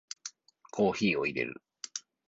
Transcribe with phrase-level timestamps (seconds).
[0.71, 1.61] コーヒーを淹れる